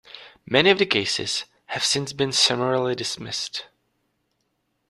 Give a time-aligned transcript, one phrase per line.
[0.47, 3.65] Many of the cases have since been summarily dismissed.